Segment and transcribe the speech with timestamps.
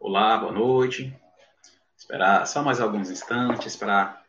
[0.00, 1.12] Olá, boa noite.
[1.96, 4.22] Esperar só mais alguns instantes para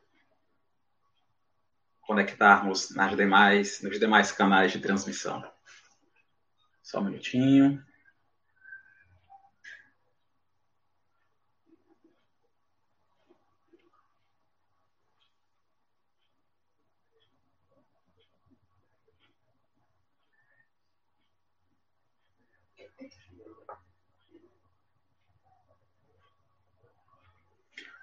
[2.02, 5.48] conectarmos nas demais, nos demais canais de transmissão.
[6.82, 7.86] Só um minutinho.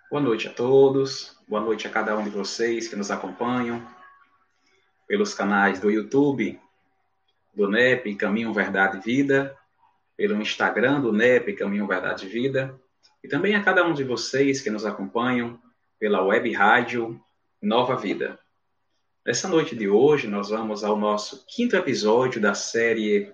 [0.08, 3.84] Boa noite a todos, boa noite a cada um de vocês que nos acompanham
[5.08, 6.60] pelos canais do YouTube,
[7.52, 9.58] do NEP Caminho Verdade e Vida,
[10.16, 12.80] pelo Instagram do NEP Caminho Verdade e Vida,
[13.20, 15.60] e também a cada um de vocês que nos acompanham
[15.98, 17.20] pela web rádio
[17.60, 18.38] Nova Vida.
[19.26, 23.32] Nessa noite de hoje, nós vamos ao nosso quinto episódio da série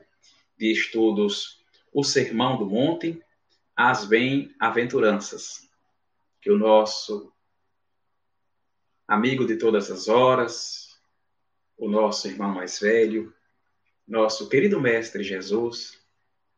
[0.56, 1.62] de estudos
[1.92, 3.22] O Sermão do Monte,
[3.76, 5.70] as Bem-aventuranças
[6.42, 7.32] que o nosso
[9.06, 11.00] amigo de todas as horas,
[11.78, 13.32] o nosso irmão mais velho,
[14.06, 16.02] nosso querido Mestre Jesus,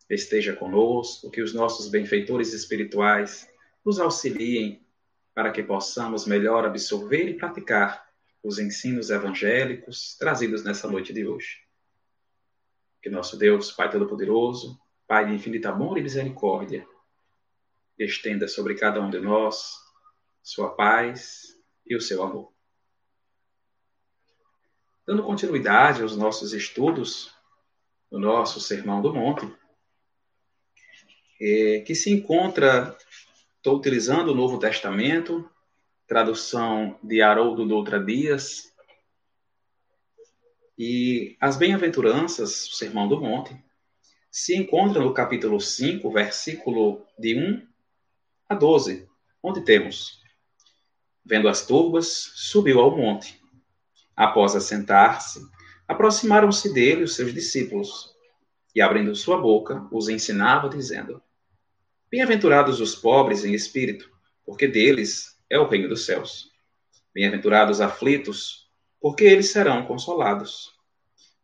[0.09, 3.47] esteja conosco, que os nossos benfeitores espirituais
[3.85, 4.83] nos auxiliem
[5.35, 8.09] para que possamos melhor absorver e praticar
[8.43, 11.59] os ensinos evangélicos trazidos nessa noite de hoje.
[13.03, 16.87] Que nosso Deus, Pai Todo-Poderoso, Pai de infinito amor e misericórdia,
[17.99, 19.83] estenda sobre cada um de nós
[20.43, 21.57] sua paz
[21.87, 22.53] e o seu amor.
[25.07, 27.35] Dando continuidade aos nossos estudos
[28.11, 29.51] no nosso Sermão do Monte,
[31.41, 32.97] é, que se encontra,
[33.57, 35.49] estou utilizando o Novo Testamento,
[36.07, 38.73] tradução de Haroldo Doutra Dias,
[40.77, 43.57] e as bem-aventuranças, o Sermão do Monte,
[44.31, 47.74] se encontra no capítulo 5, versículo de 1
[48.49, 49.09] a 12,
[49.43, 50.21] onde temos:
[51.25, 53.41] Vendo as turbas, subiu ao monte.
[54.17, 55.41] Após assentar-se,
[55.89, 58.15] aproximaram-se dele os seus discípulos,
[58.75, 61.23] e abrindo sua boca, os ensinava, dizendo:
[62.11, 64.11] Bem-aventurados os pobres em espírito,
[64.45, 66.51] porque deles é o reino dos céus.
[67.15, 68.69] Bem-aventurados aflitos,
[69.01, 70.73] porque eles serão consolados.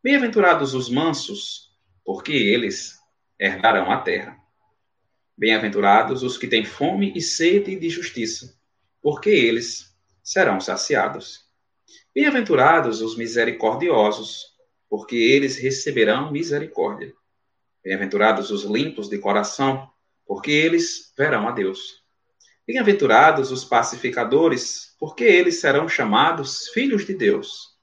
[0.03, 1.71] Bem-aventurados os mansos,
[2.05, 2.99] porque eles
[3.38, 4.37] herdarão a terra.
[5.40, 8.54] Bem-aventurados os que têm fome e sede de justiça,
[9.00, 9.90] porque eles
[10.22, 11.46] serão saciados.
[12.14, 14.48] Bem-aventurados os misericordiosos,
[14.86, 17.14] porque eles receberão misericórdia.
[17.82, 19.90] Bem-aventurados os limpos de coração,
[20.26, 22.04] porque eles verão a Deus.
[22.66, 27.78] Bem-aventurados os pacificadores, porque eles serão chamados filhos de Deus.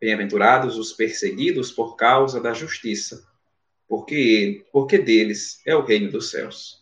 [0.00, 3.24] Bem-aventurados os perseguidos por causa da justiça,
[3.86, 6.79] porque, porque deles é o reino dos céus.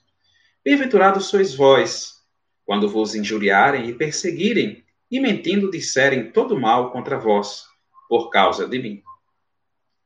[0.64, 2.16] Bem-aventurados sois vós,
[2.64, 7.64] quando vos injuriarem e perseguirem, e mentindo disserem todo mal contra vós,
[8.08, 9.02] por causa de mim.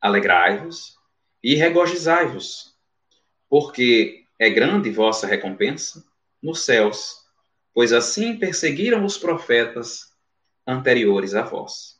[0.01, 0.97] Alegrai-vos
[1.43, 2.77] e regozijai-vos,
[3.49, 6.05] porque é grande vossa recompensa
[6.41, 7.25] nos céus,
[7.75, 10.13] pois assim perseguiram os profetas
[10.67, 11.99] anteriores a vós.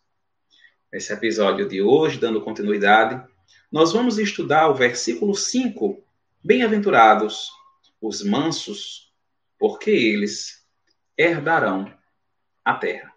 [0.93, 3.27] Nesse episódio de hoje, dando continuidade,
[3.71, 6.05] nós vamos estudar o versículo 5,
[6.45, 7.51] Bem-aventurados
[8.03, 9.15] os mansos,
[9.57, 10.67] porque eles
[11.17, 11.97] herdarão
[12.65, 13.15] a terra.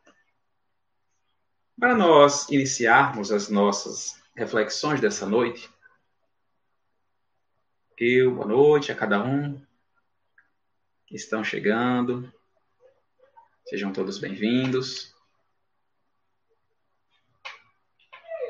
[1.78, 5.68] Para nós iniciarmos as nossas reflexões dessa noite,
[7.98, 9.60] eu, boa noite a cada um
[11.08, 12.32] que estão chegando.
[13.66, 15.16] Sejam todos bem-vindos.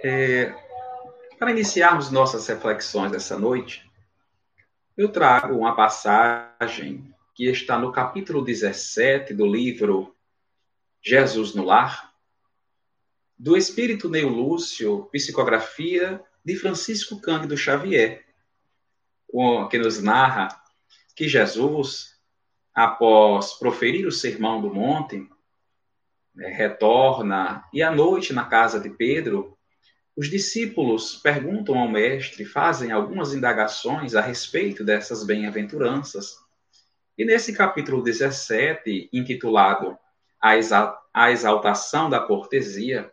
[0.04, 0.54] É,
[1.40, 3.85] para iniciarmos nossas reflexões dessa noite,
[4.98, 10.16] eu trago uma passagem que está no capítulo 17 do livro
[11.02, 12.14] Jesus no Lar,
[13.38, 18.26] do Espírito Neo Lúcio, psicografia de Francisco Cândido Xavier,
[19.70, 20.48] que nos narra
[21.14, 22.18] que Jesus,
[22.74, 25.30] após proferir o sermão do monte,
[26.34, 29.55] né, retorna e à noite na casa de Pedro
[30.16, 36.38] os discípulos perguntam ao mestre, fazem algumas indagações a respeito dessas bem-aventuranças.
[37.18, 39.98] E nesse capítulo 17, intitulado
[40.40, 43.12] A Exaltação da Cortesia,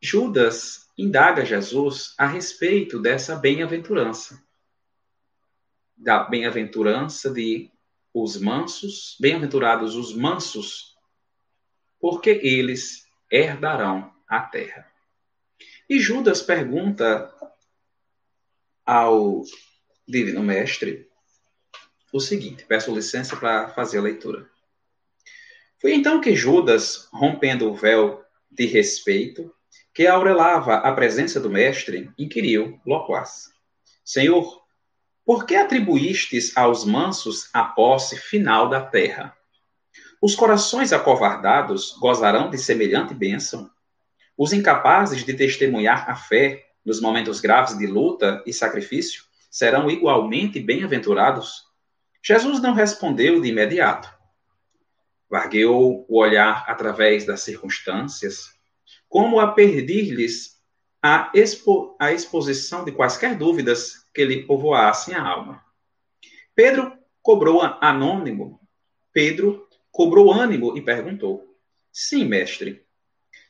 [0.00, 4.40] Judas indaga Jesus a respeito dessa bem-aventurança.
[5.96, 7.72] Da bem-aventurança de
[8.12, 10.94] os mansos, bem-aventurados os mansos,
[11.98, 14.90] porque eles herdarão a terra.
[15.88, 17.32] E Judas pergunta
[18.84, 19.42] ao
[20.06, 21.08] Divino Mestre
[22.14, 24.48] o seguinte, peço licença para fazer a leitura.
[25.80, 29.52] Foi então que Judas, rompendo o véu de respeito,
[29.92, 33.50] que aurelava a presença do mestre, inquiriu loquaz.
[34.04, 34.62] Senhor,
[35.24, 39.36] por que atribuístes aos mansos a posse final da terra?
[40.22, 43.68] Os corações acovardados gozarão de semelhante bênção?
[44.36, 50.58] Os incapazes de testemunhar a fé nos momentos graves de luta e sacrifício serão igualmente
[50.58, 51.64] bem-aventurados?
[52.22, 54.12] Jesus não respondeu de imediato.
[55.30, 58.52] Vargueou o olhar através das circunstâncias,
[59.08, 60.60] como a pedir-lhes
[61.02, 65.62] a, expo a exposição de quaisquer dúvidas que lhe povoassem a alma.
[66.54, 68.60] Pedro cobrou anônimo.
[69.12, 71.56] Pedro cobrou ânimo e perguntou:
[71.92, 72.83] Sim, mestre.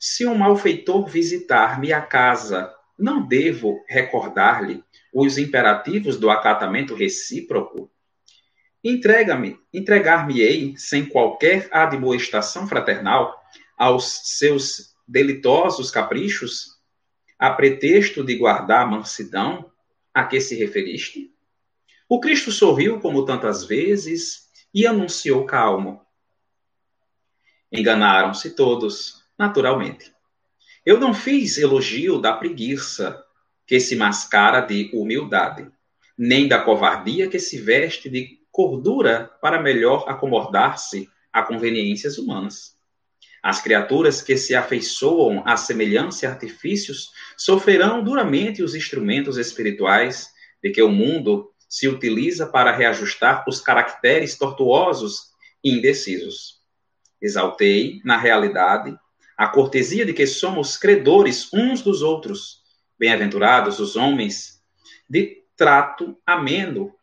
[0.06, 7.90] Se um malfeitor visitar-me a casa, não devo recordar-lhe os imperativos do acatamento recíproco?
[8.84, 13.34] Entrega-me, entregar-me-ei sem qualquer admoestação fraternal
[13.78, 16.78] aos seus delitosos caprichos,
[17.38, 19.72] a pretexto de guardar a mansidão
[20.12, 21.32] a que se referiste?
[22.06, 26.04] O Cristo sorriu como tantas vezes e anunciou calmo.
[27.72, 30.12] Enganaram-se todos, naturalmente.
[30.84, 33.22] Eu não fiz elogio da preguiça,
[33.66, 35.70] que se mascara de humildade,
[36.16, 42.74] nem da covardia que se veste de cordura para melhor acomodar-se a conveniências humanas.
[43.42, 50.28] As criaturas que se afeiçoam à semelhança e artifícios sofrerão duramente os instrumentos espirituais
[50.62, 55.32] de que o mundo se utiliza para reajustar os caracteres tortuosos
[55.62, 56.60] e indecisos.
[57.20, 58.96] Exaltei, na realidade,
[59.36, 62.62] a cortesia de que somos credores uns dos outros.
[62.98, 64.62] Bem-aventurados os homens
[65.08, 66.94] de trato ameno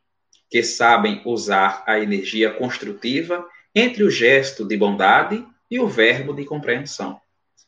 [0.50, 6.44] que sabem usar a energia construtiva entre o gesto de bondade e o verbo de
[6.44, 7.20] compreensão.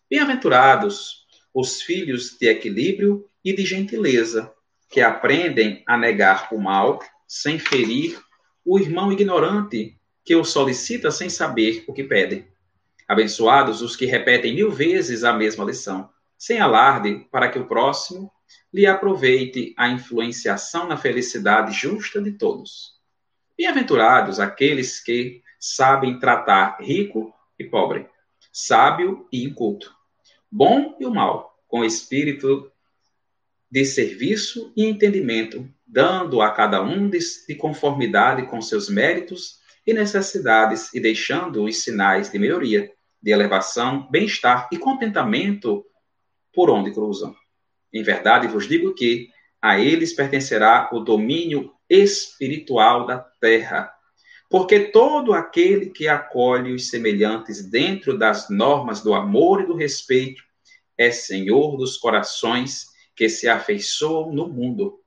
[0.10, 1.24] Bem-aventurados
[1.54, 4.52] os filhos de equilíbrio e de gentileza,
[4.90, 8.20] que aprendem a negar o mal sem ferir
[8.66, 12.48] o irmão ignorante que o solicita sem saber o que pede.
[13.14, 18.32] Abençoados os que repetem mil vezes a mesma lição, sem alarde, para que o próximo
[18.74, 22.94] lhe aproveite a influenciação na felicidade justa de todos.
[23.56, 28.08] Bem-aventurados aqueles que sabem tratar rico e pobre,
[28.52, 29.94] sábio e inculto,
[30.52, 32.72] bom e o mal, com espírito
[33.70, 39.94] de serviço e entendimento, dando a cada um de, de conformidade com seus méritos e
[39.94, 42.92] necessidades e deixando os sinais de melhoria,
[43.24, 45.86] de elevação, bem-estar e contentamento
[46.54, 47.34] por onde cruzam.
[47.94, 49.30] Em verdade vos digo que
[49.62, 53.90] a eles pertencerá o domínio espiritual da terra.
[54.50, 60.44] Porque todo aquele que acolhe os semelhantes dentro das normas do amor e do respeito
[60.98, 65.00] é senhor dos corações que se afeiçoam no mundo.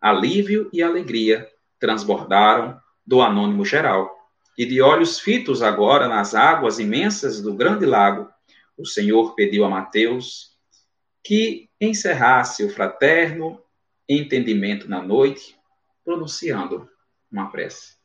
[0.00, 1.50] Alívio e alegria
[1.80, 4.21] transbordaram do anônimo geral.
[4.56, 8.30] E de olhos fitos agora nas águas imensas do grande lago,
[8.76, 10.56] o Senhor pediu a Mateus
[11.24, 13.62] que encerrasse o fraterno
[14.08, 15.56] entendimento na noite,
[16.04, 16.90] pronunciando
[17.30, 17.96] uma prece.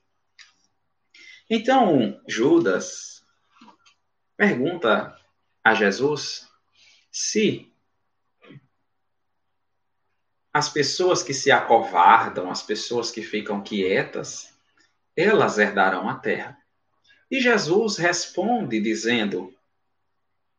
[1.49, 3.25] Então, Judas
[4.35, 5.17] pergunta
[5.63, 6.47] a Jesus
[7.11, 7.73] se
[10.53, 14.56] as pessoas que se acovardam, as pessoas que ficam quietas,
[15.17, 16.57] elas herdarão a terra.
[17.29, 19.53] E Jesus responde dizendo: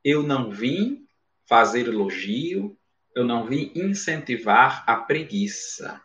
[0.04, 1.06] Eu não vim
[1.46, 2.78] fazer elogio,
[3.14, 6.02] eu não vim incentivar a preguiça.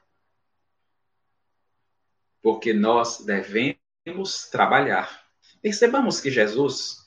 [2.42, 5.26] Porque nós devemos trabalhar.
[5.62, 7.06] Percebamos que Jesus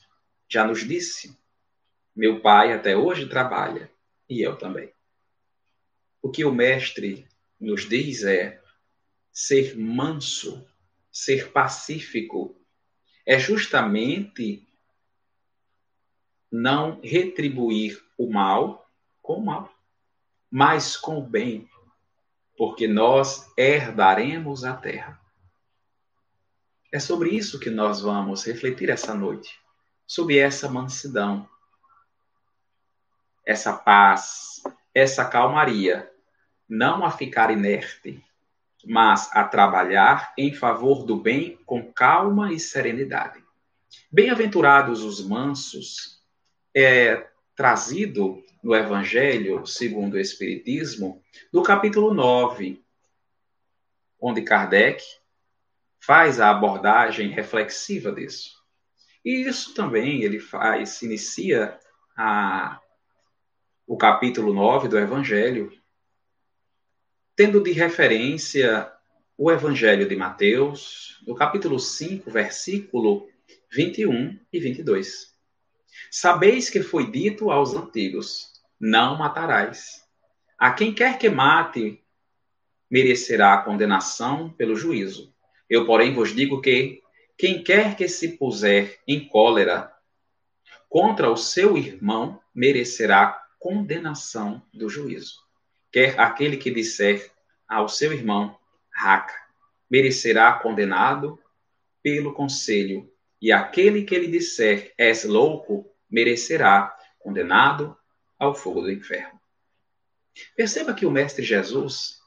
[0.49, 1.39] já nos disse:
[2.17, 3.91] meu pai até hoje trabalha
[4.27, 4.91] e eu também.
[6.23, 7.29] O que o mestre
[7.61, 8.63] nos diz é
[9.31, 10.67] ser manso,
[11.17, 12.55] ser pacífico,
[13.25, 14.69] é justamente
[16.53, 18.87] não retribuir o mal
[19.23, 19.75] com o mal,
[20.51, 21.71] mas com o bem,
[22.55, 25.19] porque nós herdaremos a terra.
[26.93, 29.59] É sobre isso que nós vamos refletir essa noite,
[30.07, 31.49] sobre essa mansidão,
[33.47, 34.63] essa paz,
[34.95, 36.13] essa calmaria,
[36.69, 38.23] não a ficar inerte,
[38.87, 43.43] mas a trabalhar em favor do bem com calma e serenidade.
[44.11, 46.23] Bem-aventurados os mansos,
[46.75, 47.27] é
[47.57, 52.85] trazido no Evangelho segundo o Espiritismo, no capítulo 9,
[54.21, 55.03] onde Kardec
[55.99, 58.55] faz a abordagem reflexiva disso.
[59.25, 61.77] E isso também ele faz, inicia
[62.17, 62.81] a,
[63.87, 65.73] o capítulo 9 do Evangelho,
[67.37, 68.91] tendo de referência
[69.37, 73.29] o Evangelho de Mateus, no capítulo 5, versículo
[73.71, 75.35] 21 e 22.
[76.11, 80.03] Sabeis que foi dito aos antigos: Não matarás.
[80.59, 82.03] A quem quer que mate,
[82.91, 85.35] merecerá a condenação pelo juízo.
[85.69, 87.03] Eu, porém, vos digo que
[87.37, 89.93] quem quer que se puser em cólera
[90.89, 95.46] contra o seu irmão, merecerá condenação do juízo.
[95.91, 97.31] Quer aquele que disser
[97.69, 98.59] ao seu irmão,
[98.91, 99.35] raca,
[99.91, 101.39] merecerá condenado
[102.03, 107.97] pelo conselho, e aquele que lhe disser, és louco, merecerá condenado
[108.39, 109.41] ao fogo do inferno.
[110.55, 112.21] Perceba que o Mestre Jesus,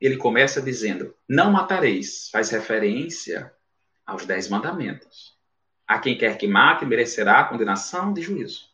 [0.00, 3.52] ele começa dizendo, não matareis, faz referência
[4.04, 5.34] aos dez mandamentos.
[5.86, 8.68] A quem quer que mate, merecerá condenação de juízo.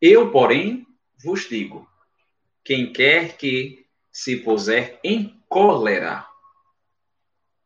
[0.00, 0.86] Eu, porém,
[1.22, 1.88] vos digo,
[2.64, 6.26] quem quer que se puser em cólera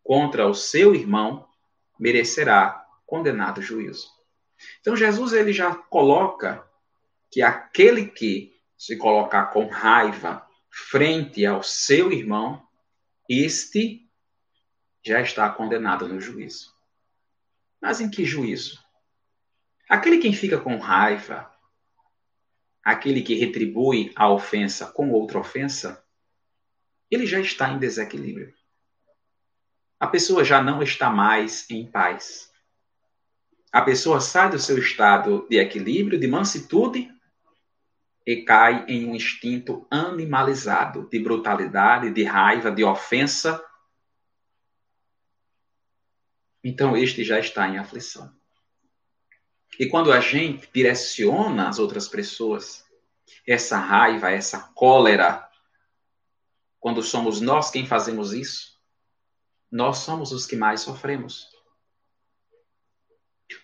[0.03, 1.49] contra o seu irmão,
[1.99, 4.09] merecerá condenado juízo.
[4.81, 6.67] Então Jesus ele já coloca
[7.31, 12.67] que aquele que se colocar com raiva frente ao seu irmão,
[13.29, 14.09] este
[15.05, 16.75] já está condenado no juízo.
[17.81, 18.83] Mas em que juízo?
[19.89, 21.53] Aquele quem fica com raiva,
[22.89, 26.03] aquele que retribui a ofensa com outra ofensa,
[27.11, 28.55] ele já está em desequilíbrio.
[30.01, 32.51] A pessoa já não está mais em paz.
[33.71, 37.13] A pessoa sai do seu estado de equilíbrio, de mansitude,
[38.27, 43.63] e cai em um instinto animalizado de brutalidade, de raiva, de ofensa.
[46.65, 48.35] Então, este já está em aflição.
[49.79, 52.85] E quando a gente direciona as outras pessoas,
[53.47, 55.49] essa raiva, essa cólera,
[56.81, 58.77] quando somos nós quem fazemos isso,
[59.71, 61.49] nós somos os que mais sofremos.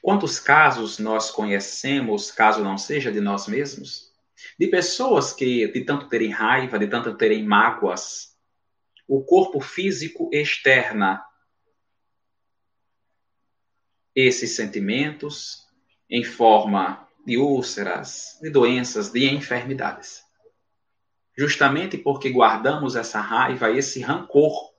[0.00, 4.14] Quantos casos nós conhecemos, caso não seja de nós mesmos,
[4.58, 8.38] de pessoas que, de tanto terem raiva, de tanto terem mágoas,
[9.08, 11.24] o corpo físico externa
[14.14, 15.63] esses sentimentos
[16.14, 20.22] em forma de úlceras, de doenças, de enfermidades.
[21.36, 24.72] Justamente porque guardamos essa raiva, esse rancor.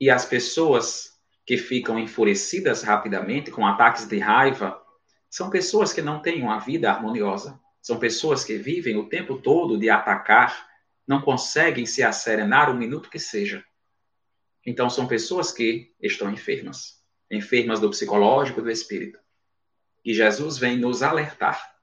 [0.00, 4.82] E as pessoas que ficam enfurecidas rapidamente com ataques de raiva
[5.30, 7.60] são pessoas que não têm uma vida harmoniosa.
[7.80, 10.66] São pessoas que vivem o tempo todo de atacar,
[11.06, 13.64] não conseguem se acerenar um minuto que seja.
[14.66, 19.23] Então, são pessoas que estão enfermas enfermas do psicológico e do espírito.
[20.04, 21.74] E Jesus vem nos alertar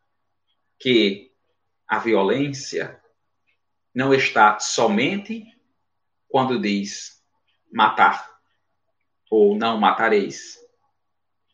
[0.77, 1.31] que
[1.87, 3.01] a violência
[3.93, 5.45] não está somente
[6.27, 7.21] quando diz
[7.71, 8.29] matar
[9.29, 10.59] ou não matareis,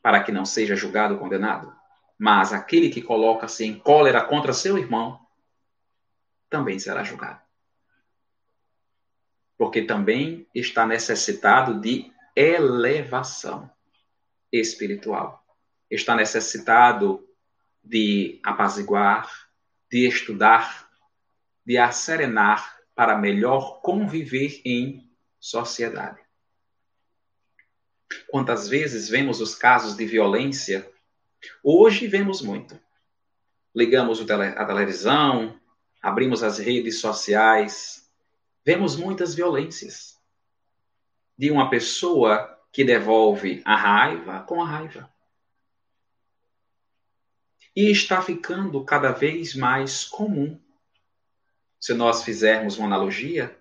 [0.02, 1.76] para que não seja julgado ou condenado.
[2.18, 5.20] Mas aquele que coloca-se em cólera contra seu irmão
[6.50, 7.42] também será julgado.
[9.58, 13.70] Porque também está necessitado de elevação
[14.52, 15.47] espiritual.
[15.90, 17.28] Está necessitado
[17.84, 19.30] de apaziguar,
[19.90, 20.90] de estudar,
[21.66, 26.20] de acerenar para melhor conviver em sociedade.
[28.28, 30.92] Quantas vezes vemos os casos de violência
[31.64, 32.80] Hoje vemos muito.
[33.76, 35.60] Ligamos a televisão,
[36.02, 38.10] abrimos as redes sociais,
[38.66, 40.18] vemos muitas violências.
[41.38, 45.12] De uma pessoa que devolve a raiva com a raiva.
[47.78, 50.60] E está ficando cada vez mais comum.
[51.80, 53.56] Se nós fizermos uma analogia,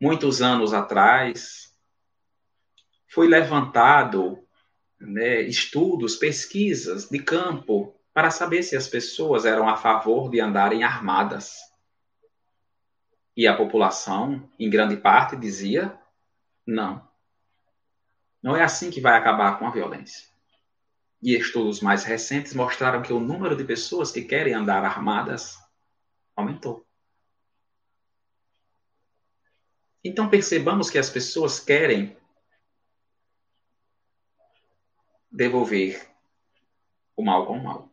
[0.00, 1.72] muitos anos atrás,
[3.06, 4.44] foi levantado
[4.98, 10.82] né, estudos, pesquisas de campo para saber se as pessoas eram a favor de andarem
[10.82, 11.58] armadas.
[13.36, 15.96] E a população, em grande parte, dizia
[16.66, 17.08] não.
[18.42, 20.26] Não é assim que vai acabar com a violência.
[21.20, 25.58] E estudos mais recentes mostraram que o número de pessoas que querem andar armadas
[26.36, 26.86] aumentou.
[30.04, 32.16] Então percebamos que as pessoas querem
[35.30, 36.08] devolver
[37.16, 37.90] o mal com o mal.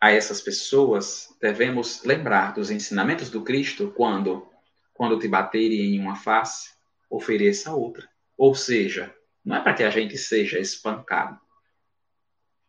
[0.00, 4.48] A essas pessoas devemos lembrar dos ensinamentos do Cristo quando,
[4.94, 6.70] quando te baterem em uma face,
[7.10, 8.08] ofereça outra.
[8.36, 9.12] Ou seja,
[9.44, 11.40] não é para que a gente seja espancado,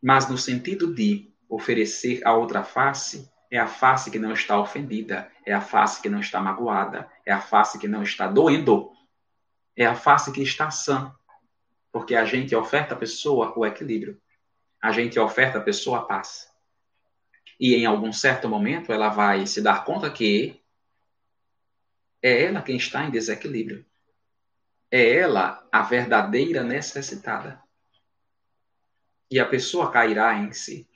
[0.02, 5.32] mas no sentido de oferecer a outra face, é a face que não está ofendida,
[5.46, 8.92] é a face que não está magoada, é a face que não está doendo,
[9.76, 11.14] é a face que está sã,
[11.92, 14.22] porque a gente oferta à pessoa o equilíbrio,
[14.82, 16.48] a gente oferta à pessoa a paz.
[17.60, 20.62] E em algum certo momento ela vai se dar conta que
[22.22, 23.86] é ela quem está em desequilíbrio.
[24.92, 27.62] É ela a verdadeira necessitada.
[29.30, 30.88] E a pessoa cairá em si.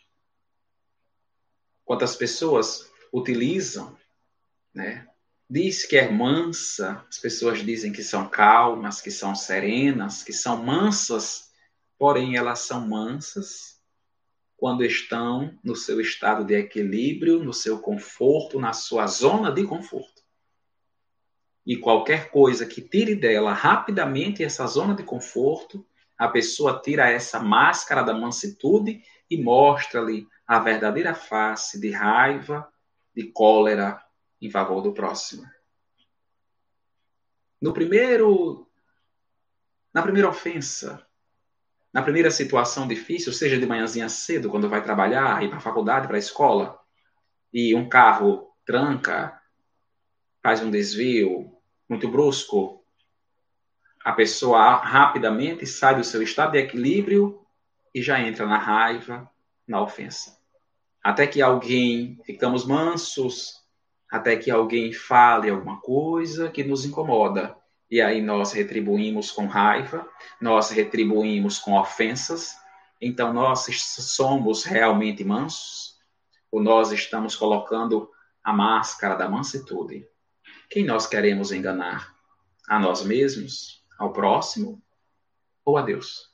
[1.85, 3.97] Quantas pessoas utilizam,
[4.73, 5.07] né?
[5.49, 10.63] Diz que é mansa, as pessoas dizem que são calmas, que são serenas, que são
[10.63, 11.51] mansas,
[11.97, 13.79] porém elas são mansas
[14.57, 20.23] quando estão no seu estado de equilíbrio, no seu conforto, na sua zona de conforto.
[21.65, 25.85] E qualquer coisa que tire dela rapidamente essa zona de conforto,
[26.17, 32.71] a pessoa tira essa máscara da mansitude e mostra-lhe a verdadeira face de raiva,
[33.15, 34.01] de cólera
[34.41, 35.43] em favor do próximo.
[37.61, 38.67] No primeiro
[39.93, 41.05] na primeira ofensa,
[41.93, 46.07] na primeira situação difícil, seja de manhãzinha cedo, quando vai trabalhar, ir para a faculdade,
[46.07, 46.79] para a escola,
[47.53, 49.39] e um carro tranca,
[50.41, 51.55] faz um desvio,
[51.87, 52.82] muito brusco,
[54.03, 57.39] a pessoa rapidamente sai do seu estado de equilíbrio
[57.95, 59.29] e já entra na raiva,
[59.67, 60.37] na ofensa.
[61.01, 63.61] Até que alguém, ficamos mansos,
[64.11, 67.55] até que alguém fale alguma coisa que nos incomoda.
[67.89, 70.07] E aí nós retribuímos com raiva,
[70.41, 72.55] nós retribuímos com ofensas.
[72.99, 75.93] Então nós somos realmente mansos?
[76.51, 78.09] Ou nós estamos colocando
[78.43, 80.05] a máscara da mansitude?
[80.69, 82.13] Quem nós queremos enganar?
[82.67, 83.82] A nós mesmos?
[84.03, 84.83] Ao próximo?
[85.63, 86.29] Ou a Deus?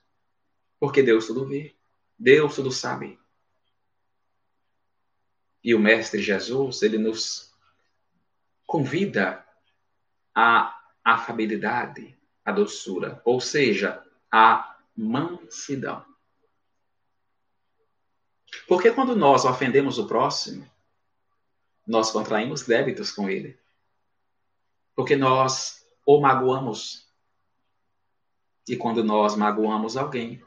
[0.80, 1.76] Porque Deus tudo vê.
[2.18, 3.20] Deus tudo sabe.
[5.64, 7.54] E o Mestre Jesus, ele nos
[8.66, 9.46] convida
[10.34, 16.06] à afabilidade, à doçura, ou seja, à mansidão.
[18.68, 20.70] Porque quando nós ofendemos o próximo,
[21.86, 23.60] nós contraímos débitos com ele
[25.00, 27.09] porque nós o magoamos.
[28.70, 30.42] E quando nós magoamos alguém,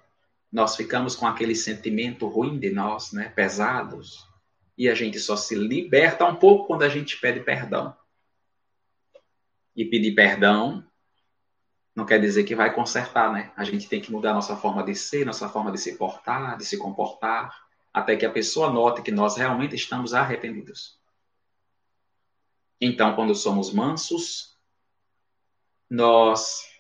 [0.50, 4.24] nós ficamos com aquele sentimento ruim de nós, né, pesados,
[4.78, 7.96] e a gente só se liberta um pouco quando a gente pede perdão.
[9.74, 10.87] E pedir perdão
[11.94, 13.52] não quer dizer que vai consertar, né?
[13.54, 16.64] A gente tem que mudar nossa forma de ser, nossa forma de se portar, de
[16.64, 20.98] se comportar, até que a pessoa note que nós realmente estamos arrependidos.
[22.80, 24.56] Então, quando somos mansos,
[25.90, 26.71] nós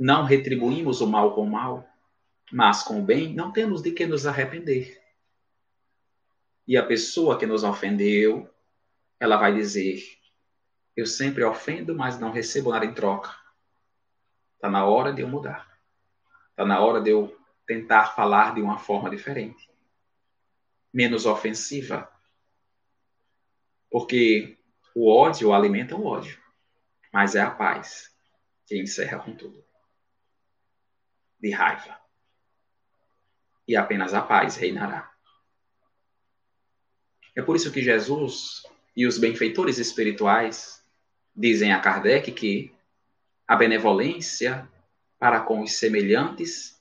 [0.00, 1.86] não retribuímos o mal com o mal,
[2.50, 4.98] mas com o bem, não temos de que nos arrepender.
[6.66, 8.48] E a pessoa que nos ofendeu,
[9.20, 10.02] ela vai dizer:
[10.96, 13.30] Eu sempre ofendo, mas não recebo nada em troca.
[14.54, 15.70] Está na hora de eu mudar.
[16.48, 19.70] Está na hora de eu tentar falar de uma forma diferente,
[20.92, 22.10] menos ofensiva.
[23.90, 24.58] Porque
[24.94, 26.40] o ódio alimenta o ódio,
[27.12, 28.10] mas é a paz
[28.66, 29.69] que encerra com tudo.
[31.40, 31.98] De raiva.
[33.66, 35.10] E apenas a paz reinará.
[37.34, 38.62] É por isso que Jesus
[38.96, 40.84] e os benfeitores espirituais
[41.34, 42.74] dizem a Kardec que
[43.46, 44.68] a benevolência
[45.18, 46.80] para com os semelhantes,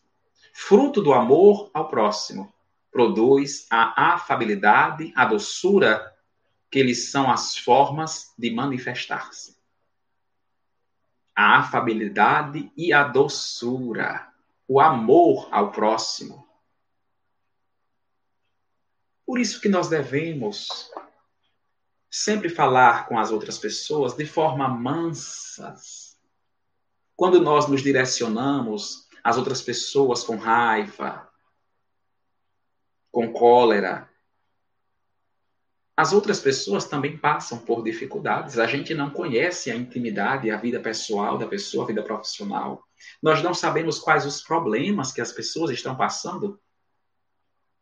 [0.54, 2.54] fruto do amor ao próximo,
[2.92, 6.16] produz a afabilidade, a doçura
[6.72, 9.58] que eles são as formas de manifestar-se.
[11.36, 14.29] A afabilidade e a doçura,
[14.70, 16.48] o amor ao próximo.
[19.26, 20.92] Por isso que nós devemos
[22.10, 26.20] sempre falar com as outras pessoas de forma mansas.
[27.16, 31.28] Quando nós nos direcionamos às outras pessoas com raiva,
[33.12, 34.09] com cólera,
[36.00, 38.58] as outras pessoas também passam por dificuldades.
[38.58, 42.88] A gente não conhece a intimidade, a vida pessoal da pessoa, a vida profissional.
[43.22, 46.58] Nós não sabemos quais os problemas que as pessoas estão passando.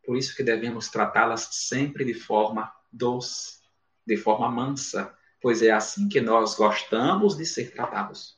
[0.04, 3.60] Por isso que devemos tratá-las sempre de forma doce,
[4.04, 8.36] de forma mansa, pois é assim que nós gostamos de ser tratados.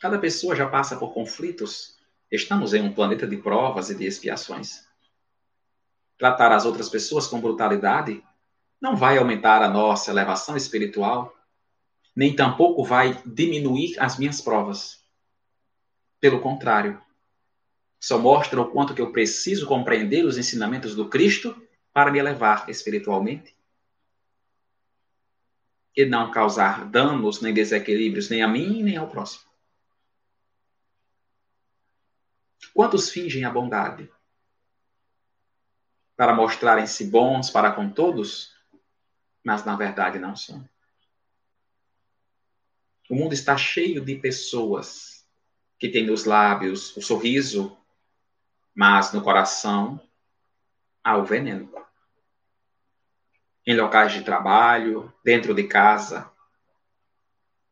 [0.00, 1.96] Cada pessoa já passa por conflitos.
[2.28, 4.83] Estamos em um planeta de provas e de expiações
[6.24, 8.24] tratar as outras pessoas com brutalidade
[8.80, 11.36] não vai aumentar a nossa elevação espiritual,
[12.16, 15.04] nem tampouco vai diminuir as minhas provas.
[16.18, 16.98] Pelo contrário,
[18.00, 21.54] só mostra o quanto que eu preciso compreender os ensinamentos do Cristo
[21.92, 23.54] para me elevar espiritualmente
[25.94, 29.44] e não causar danos nem desequilíbrios nem a mim nem ao próximo.
[32.72, 34.10] Quantos fingem a bondade?
[36.16, 38.52] Para mostrarem-se bons para com todos,
[39.42, 40.68] mas na verdade não são.
[43.10, 45.26] O mundo está cheio de pessoas
[45.78, 47.76] que têm nos lábios o sorriso,
[48.74, 50.00] mas no coração
[51.02, 51.70] há o veneno.
[53.66, 56.30] Em locais de trabalho, dentro de casa,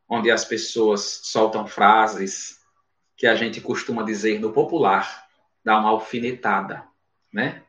[0.07, 2.61] onde as pessoas soltam frases
[3.17, 5.27] que a gente costuma dizer no popular,
[5.63, 6.87] dar uma alfinetada,
[7.31, 7.65] né?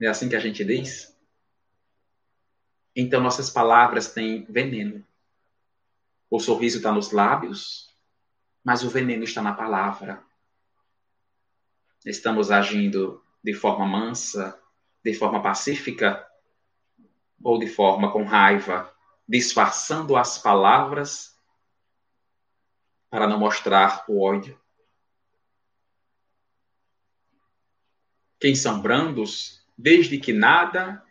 [0.00, 1.14] É assim que a gente diz?
[2.96, 5.06] Então nossas palavras têm veneno.
[6.30, 7.94] O sorriso está nos lábios,
[8.64, 10.24] mas o veneno está na palavra.
[12.04, 14.58] Estamos agindo de forma mansa,
[15.04, 16.26] de forma pacífica
[17.42, 18.94] ou de forma com raiva,
[19.28, 21.38] disfarçando as palavras
[23.10, 24.58] para não mostrar o ódio.
[28.38, 31.02] Quem são brandos, desde que nada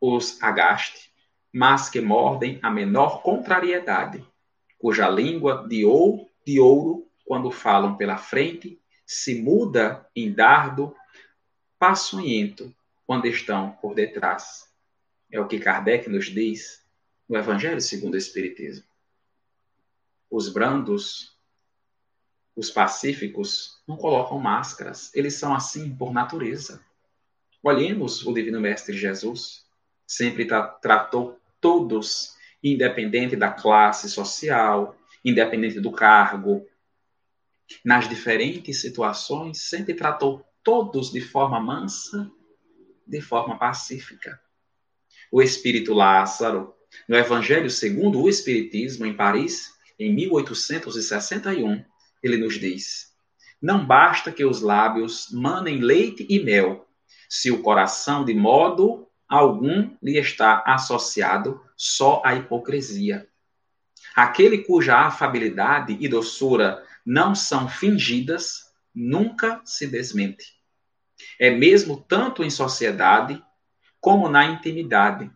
[0.00, 1.12] os agaste,
[1.52, 4.24] mas que mordem a menor contrariedade,
[4.78, 10.94] cuja língua de ouro, de ouro, quando falam pela frente, se muda em dardo
[11.78, 12.72] paçonhento
[13.06, 14.72] quando estão por detrás.
[15.30, 16.84] É o que Kardec nos diz
[17.28, 18.86] no Evangelho segundo o Espiritismo.
[20.30, 21.36] Os brandos,
[22.54, 25.12] os pacíficos, não colocam máscaras.
[25.14, 26.84] Eles são assim por natureza.
[27.66, 29.64] Olhemos o Divino Mestre Jesus.
[30.06, 36.66] Sempre tra tratou todos, independente da classe social, independente do cargo,
[37.82, 42.30] nas diferentes situações, sempre tratou todos de forma mansa,
[43.06, 44.38] de forma pacífica.
[45.32, 46.74] O espírito Lázaro,
[47.08, 51.82] no Evangelho segundo o Espiritismo, em Paris, em 1861,
[52.22, 53.14] ele nos diz:
[53.60, 56.86] Não basta que os lábios manem leite e mel,
[57.34, 63.28] se o coração, de modo algum, lhe está associado só à hipocrisia.
[64.14, 70.54] Aquele cuja afabilidade e doçura não são fingidas, nunca se desmente.
[71.36, 73.42] É mesmo tanto em sociedade
[74.00, 75.28] como na intimidade.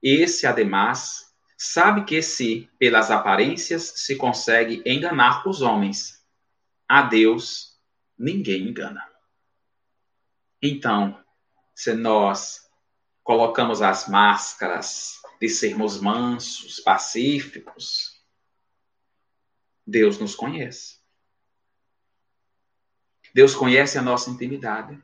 [0.00, 6.24] Esse, ademais, sabe que se pelas aparências se consegue enganar os homens,
[6.88, 7.80] a Deus
[8.16, 9.15] ninguém engana.
[10.68, 11.24] Então,
[11.76, 12.68] se nós
[13.22, 18.20] colocamos as máscaras de sermos mansos, pacíficos,
[19.86, 20.98] Deus nos conhece.
[23.32, 25.00] Deus conhece a nossa intimidade.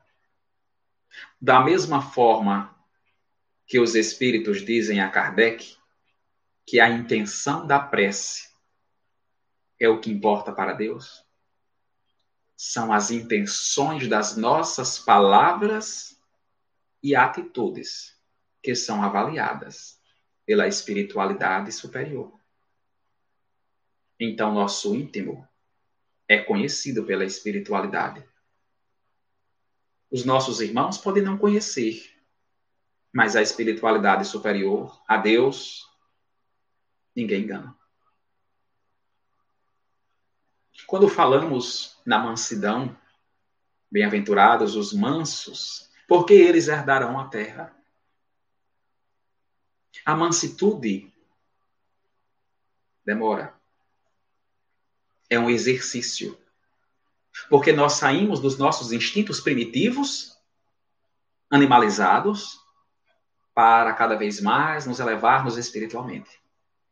[1.40, 2.76] Da mesma forma
[3.64, 5.76] que os espíritos dizem a Kardec
[6.66, 8.50] que a intenção da prece
[9.78, 11.24] é o que importa para Deus,
[12.64, 16.16] são as intenções das nossas palavras
[17.02, 18.16] e atitudes
[18.62, 20.00] que são avaliadas
[20.46, 22.32] pela espiritualidade superior.
[24.18, 25.44] Então, nosso íntimo
[26.28, 28.24] é conhecido pela espiritualidade.
[30.08, 32.16] Os nossos irmãos podem não conhecer,
[33.12, 35.84] mas a espiritualidade superior, a Deus,
[37.12, 37.76] ninguém engana.
[40.92, 42.94] Quando falamos na mansidão,
[43.90, 47.74] bem-aventurados os mansos, porque eles herdarão a terra.
[50.04, 51.10] A mansitude
[53.06, 53.58] demora
[55.30, 56.38] é um exercício.
[57.48, 60.38] Porque nós saímos dos nossos instintos primitivos,
[61.48, 62.60] animalizados,
[63.54, 66.38] para cada vez mais nos elevarmos espiritualmente.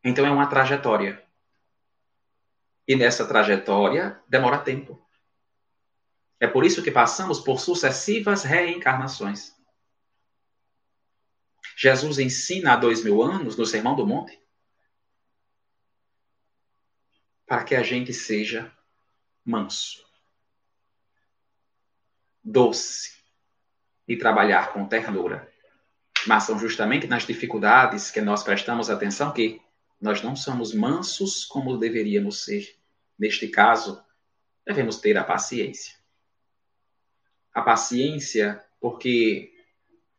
[0.02, 1.22] Então é uma trajetória.
[2.86, 5.00] E nessa trajetória demora tempo.
[6.40, 9.54] É por isso que passamos por sucessivas reencarnações.
[11.76, 14.40] Jesus ensina há dois mil anos, no Sermão do Monte,
[17.46, 18.70] para que a gente seja
[19.44, 20.06] manso,
[22.42, 23.18] doce
[24.06, 25.50] e trabalhar com ternura.
[26.26, 29.60] Mas são justamente nas dificuldades que nós prestamos atenção que
[30.00, 32.74] nós não somos mansos como deveríamos ser.
[33.18, 34.02] Neste caso,
[34.66, 35.94] devemos ter a paciência.
[37.52, 39.52] A paciência, porque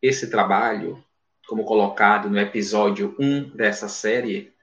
[0.02, 1.04] esse trabalho,
[1.48, 4.54] como colocado no episódio 1 dessa série,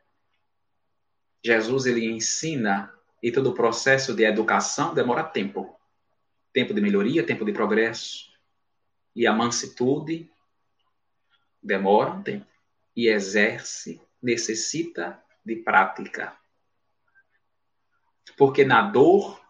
[1.45, 5.77] Jesus ele ensina e todo o processo de educação demora tempo.
[6.53, 8.29] Tempo de melhoria, tempo de progresso.
[9.15, 10.31] E a mansitude
[11.63, 12.47] demora um tempo.
[12.95, 16.37] E exerce, necessita de prática.
[18.37, 19.41] Porque na dor,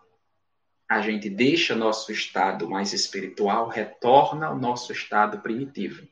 [0.88, 6.08] a gente deixa nosso estado mais espiritual, retorna ao nosso estado primitivo.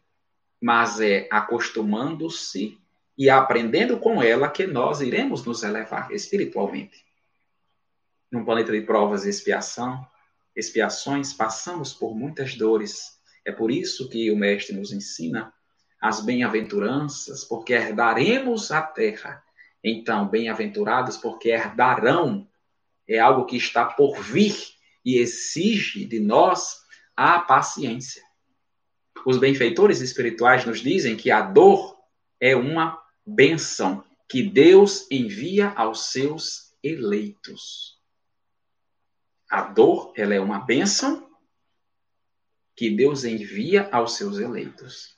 [0.60, 2.78] Mas é acostumando-se
[3.16, 7.04] e aprendendo com ela que nós iremos nos elevar espiritualmente.
[8.30, 10.06] Num planeta de provas e expiação,
[10.54, 13.18] expiações, passamos por muitas dores.
[13.44, 15.54] É por isso que o Mestre nos ensina
[16.00, 19.42] as bem-aventuranças, porque herdaremos a terra.
[19.82, 22.48] Então, bem-aventurados, porque herdarão
[23.08, 24.56] é algo que está por vir
[25.04, 26.84] e exige de nós
[27.16, 28.22] a paciência.
[29.24, 31.96] Os benfeitores espirituais nos dizem que a dor
[32.40, 37.98] é uma bênção que Deus envia aos seus eleitos.
[39.48, 41.30] A dor, ela é uma bênção
[42.74, 45.15] que Deus envia aos seus eleitos.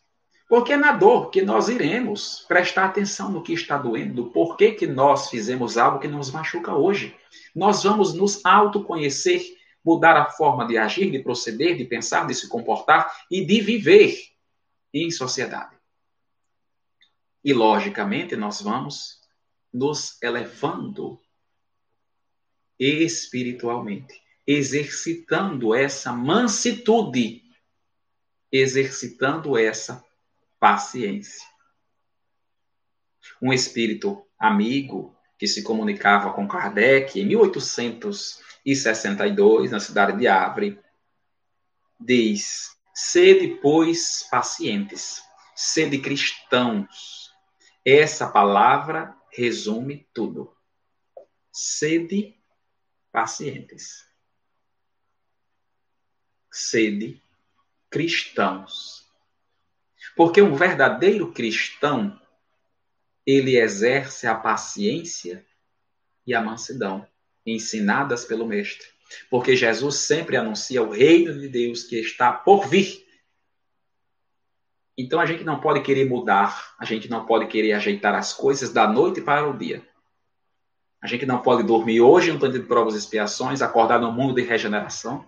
[0.48, 4.72] Porque é na dor que nós iremos prestar atenção no que está doendo, do porquê
[4.72, 7.14] que nós fizemos algo que nos machuca hoje.
[7.54, 12.48] Nós vamos nos autoconhecer, mudar a forma de agir, de proceder, de pensar, de se
[12.48, 14.16] comportar e de viver
[14.94, 15.76] em sociedade.
[17.44, 19.20] E, logicamente, nós vamos
[19.70, 21.20] nos elevando
[22.78, 27.42] espiritualmente, exercitando essa mansitude,
[28.50, 30.07] exercitando essa
[30.58, 31.46] paciência.
[33.40, 40.78] Um espírito amigo que se comunicava com Kardec em 1862, na cidade de Avre,
[41.98, 45.22] diz: Sede, pois, pacientes,
[45.54, 47.32] sede cristãos,
[47.84, 50.54] essa palavra resume tudo.
[51.50, 52.36] Sede
[53.10, 54.06] pacientes.
[56.50, 57.22] Sede
[57.88, 59.07] cristãos.
[60.18, 62.20] Porque um verdadeiro cristão,
[63.24, 65.46] ele exerce a paciência
[66.26, 67.06] e a mansidão
[67.46, 68.84] ensinadas pelo Mestre.
[69.30, 73.06] Porque Jesus sempre anuncia o reino de Deus que está por vir.
[74.98, 78.72] Então a gente não pode querer mudar, a gente não pode querer ajeitar as coisas
[78.72, 79.86] da noite para o dia.
[81.00, 84.34] A gente não pode dormir hoje no planeta de provas e expiações, acordar no mundo
[84.34, 85.24] de regeneração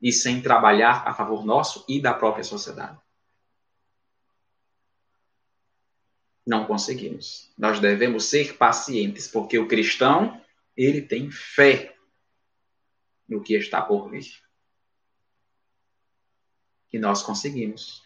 [0.00, 2.98] e sem trabalhar a favor nosso e da própria sociedade.
[6.46, 7.52] Não conseguimos.
[7.58, 10.40] Nós devemos ser pacientes, porque o cristão,
[10.76, 11.96] ele tem fé
[13.28, 14.46] no que está por vir
[16.96, 18.02] que nós conseguimos.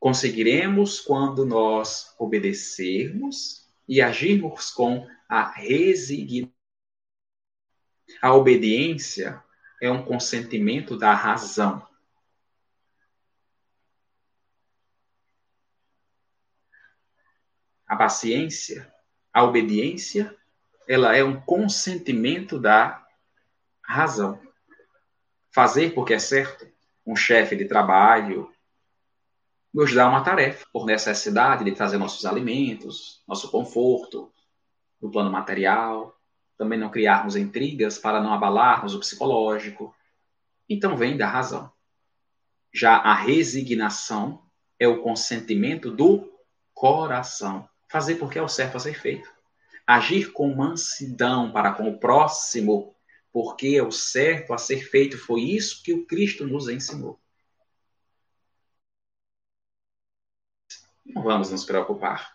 [0.00, 6.50] Conseguiremos quando nós obedecermos e agirmos com a resignação.
[8.22, 9.43] A obediência
[9.84, 11.86] é um consentimento da razão.
[17.86, 18.90] A paciência,
[19.30, 20.34] a obediência,
[20.88, 23.06] ela é um consentimento da
[23.82, 24.40] razão.
[25.52, 26.66] Fazer porque é certo,
[27.06, 28.50] um chefe de trabalho
[29.72, 34.32] nos dá uma tarefa por necessidade de trazer nossos alimentos, nosso conforto,
[34.98, 36.18] no plano material,
[36.56, 39.94] também não criarmos intrigas para não abalarmos o psicológico.
[40.68, 41.72] Então vem da razão.
[42.72, 44.42] Já a resignação
[44.78, 46.32] é o consentimento do
[46.72, 47.68] coração.
[47.88, 49.32] Fazer porque é o certo a ser feito.
[49.86, 52.94] Agir com mansidão para com o próximo
[53.32, 55.18] porque é o certo a ser feito.
[55.18, 57.20] Foi isso que o Cristo nos ensinou.
[61.04, 62.34] Não vamos nos preocupar.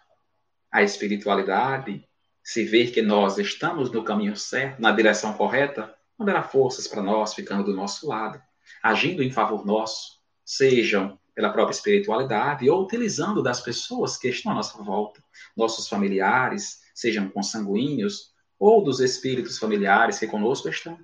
[0.72, 2.08] A espiritualidade,
[2.50, 7.00] se ver que nós estamos no caminho certo, na direção correta, não dará forças para
[7.00, 8.42] nós ficando do nosso lado,
[8.82, 14.56] agindo em favor nosso, sejam pela própria espiritualidade ou utilizando das pessoas que estão à
[14.56, 15.24] nossa volta,
[15.56, 21.00] nossos familiares, sejam consanguíneos ou dos espíritos familiares que conosco estão.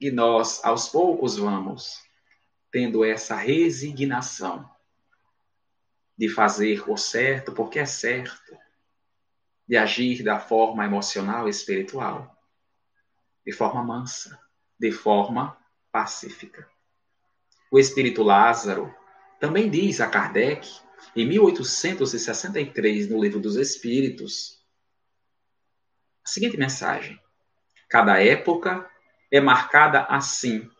[0.00, 2.00] E nós, aos poucos, vamos
[2.70, 4.66] tendo essa resignação
[6.16, 8.56] de fazer o certo porque é certo,
[9.66, 12.36] de agir da forma emocional e espiritual,
[13.44, 14.38] de forma mansa,
[14.78, 15.56] de forma
[15.90, 16.68] pacífica.
[17.70, 18.94] O espírito Lázaro
[19.40, 20.68] também diz a Kardec,
[21.14, 24.62] em 1863, no Livro dos Espíritos,
[26.24, 27.20] a seguinte mensagem:
[27.88, 28.88] Cada época
[29.30, 30.70] é marcada assim,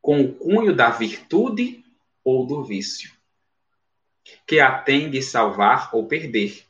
[0.00, 1.84] com o cunho da virtude
[2.24, 3.12] ou do vício,
[4.46, 6.65] que a tem de salvar ou perder,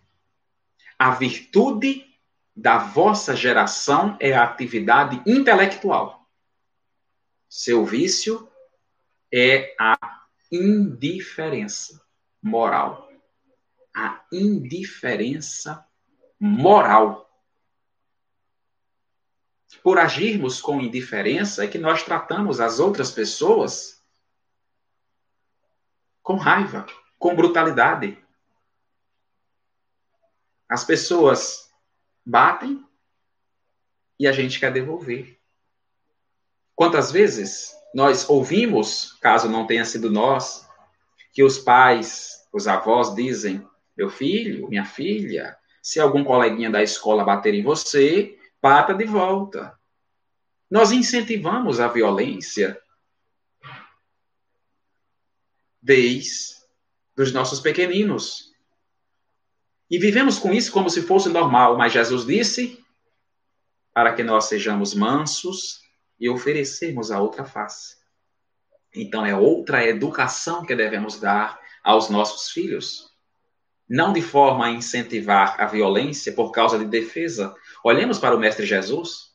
[0.98, 2.06] A virtude
[2.54, 6.26] da vossa geração é a atividade intelectual.
[7.48, 8.50] Seu vício
[9.32, 9.96] é a
[10.50, 12.02] indiferença
[12.42, 13.10] moral.
[13.94, 15.86] A indiferença
[16.40, 17.26] moral.
[19.82, 24.02] Por agirmos com indiferença é que nós tratamos as outras pessoas
[26.22, 26.86] com raiva,
[27.18, 28.18] com brutalidade.
[30.68, 31.70] As pessoas
[32.24, 32.84] batem
[34.18, 35.38] e a gente quer devolver.
[36.74, 40.68] Quantas vezes nós ouvimos, caso não tenha sido nós,
[41.32, 47.24] que os pais, os avós dizem: meu filho, minha filha, se algum coleguinha da escola
[47.24, 49.78] bater em você, bata de volta.
[50.68, 52.80] Nós incentivamos a violência
[55.80, 56.56] desde
[57.16, 58.52] os nossos pequeninos.
[59.90, 62.84] E vivemos com isso como se fosse normal, mas Jesus disse
[63.94, 65.80] para que nós sejamos mansos
[66.18, 67.96] e oferecermos a outra face.
[68.94, 73.10] Então é outra educação que devemos dar aos nossos filhos.
[73.88, 77.54] Não de forma a incentivar a violência por causa de defesa.
[77.84, 79.32] Olhemos para o Mestre Jesus.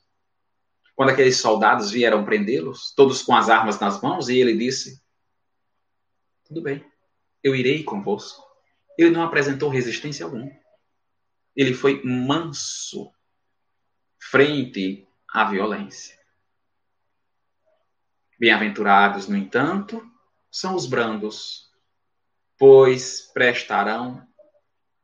[0.96, 5.02] Quando aqueles soldados vieram prendê-los, todos com as armas nas mãos, e ele disse:
[6.44, 6.86] Tudo bem,
[7.42, 8.51] eu irei convosco.
[9.04, 10.52] Ele não apresentou resistência alguma.
[11.56, 13.12] Ele foi manso
[14.20, 16.18] frente à violência.
[18.40, 20.08] Bem-aventurados, no entanto,
[20.52, 21.72] são os brandos,
[22.58, 24.28] pois prestarão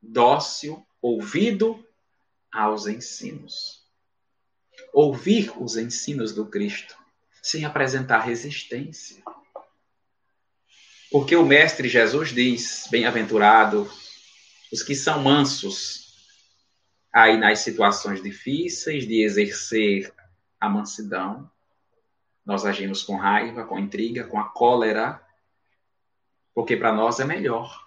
[0.02, 1.84] dócil ouvido
[2.52, 3.84] aos ensinos.
[4.94, 6.96] Ouvir os ensinos do Cristo,
[7.42, 9.24] sem apresentar resistência.
[11.12, 13.90] Porque o Mestre Jesus diz: bem-aventurado
[14.72, 16.14] os que são mansos,
[17.14, 20.14] aí nas situações difíceis de exercer
[20.60, 21.50] a mansidão.
[22.46, 25.22] Nós agimos com raiva, com intriga, com a cólera,
[26.54, 27.86] porque para nós é melhor.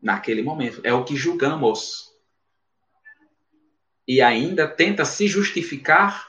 [0.00, 2.12] Naquele momento, é o que julgamos.
[4.06, 6.26] E ainda tenta se justificar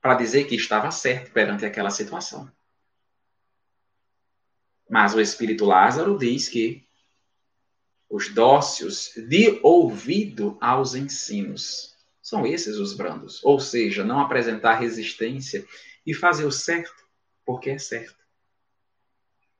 [0.00, 2.53] para dizer que estava certo perante aquela situação.
[4.94, 6.86] Mas o espírito Lázaro diz que
[8.08, 15.66] os dócios de ouvido aos ensinos são esses os brandos, ou seja, não apresentar resistência
[16.06, 17.04] e fazer o certo
[17.44, 18.24] porque é certo.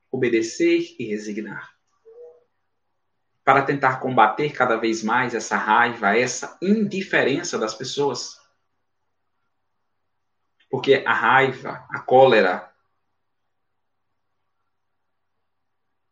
[0.09, 1.75] Obedecer e resignar.
[3.43, 8.39] Para tentar combater cada vez mais essa raiva, essa indiferença das pessoas.
[10.69, 12.73] Porque a raiva, a cólera,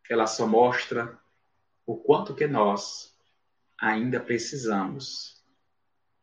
[0.10, 1.18] ela só mostra
[1.86, 3.18] o quanto que nós
[3.80, 5.44] ainda precisamos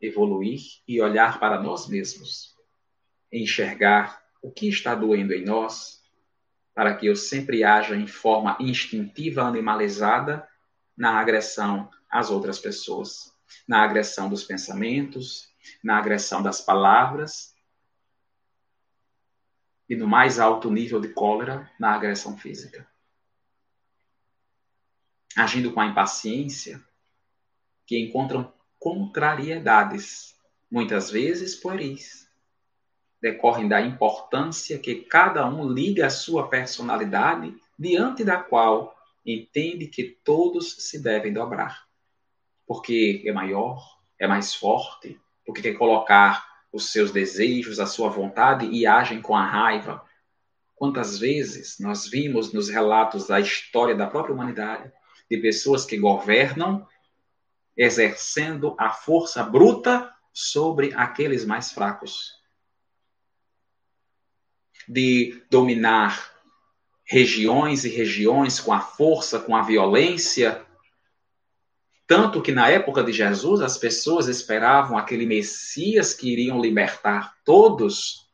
[0.00, 2.56] evoluir e olhar para nós mesmos,
[3.32, 6.02] enxergar o que está doendo em nós,
[6.74, 10.48] para que eu sempre haja em forma instintiva, animalizada
[10.96, 13.34] na agressão às outras pessoas,
[13.66, 15.50] na agressão dos pensamentos,
[15.82, 17.54] na agressão das palavras
[19.88, 22.88] e no mais alto nível de cólera, na agressão física
[25.36, 26.82] agindo com a impaciência,
[27.86, 30.34] que encontram contrariedades,
[30.70, 32.28] muitas vezes pueris,
[33.20, 40.04] decorrem da importância que cada um liga à sua personalidade, diante da qual entende que
[40.04, 41.86] todos se devem dobrar.
[42.66, 48.66] Porque é maior, é mais forte, porque quer colocar os seus desejos, a sua vontade
[48.66, 50.04] e agem com a raiva.
[50.76, 54.90] Quantas vezes nós vimos nos relatos da história da própria humanidade
[55.30, 56.86] de pessoas que governam
[57.76, 62.34] exercendo a força bruta sobre aqueles mais fracos.
[64.88, 66.30] De dominar
[67.04, 70.64] regiões e regiões com a força, com a violência.
[72.06, 78.28] Tanto que na época de Jesus as pessoas esperavam aquele Messias que iriam libertar todos,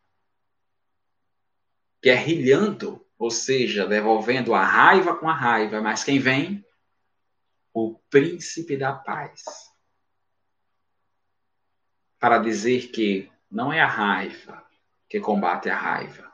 [2.02, 5.80] guerrilhando, ou seja, devolvendo a raiva com a raiva.
[5.80, 6.65] Mas quem vem?
[7.78, 9.44] O príncipe da paz,
[12.18, 14.66] para dizer que não é a raiva
[15.06, 16.32] que combate a raiva.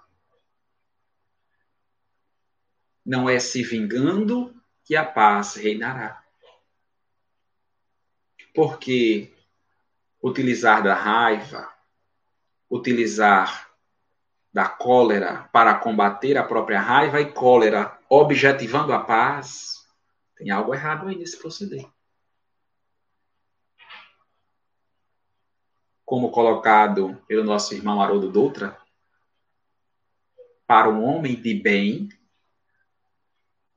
[3.05, 6.25] Não é se vingando que a paz reinará.
[8.55, 9.35] Porque
[10.23, 11.75] utilizar da raiva,
[12.71, 13.69] utilizar
[14.53, 19.82] da cólera para combater a própria raiva e cólera, objetivando a paz,
[20.43, 21.89] tem algo errado aí nesse proceder.
[26.05, 28.77] Como colocado pelo nosso irmão Haroldo Dutra,
[30.67, 32.09] para um homem de bem,